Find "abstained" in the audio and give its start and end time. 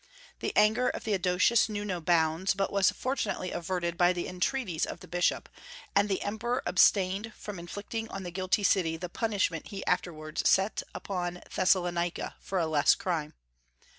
6.65-7.33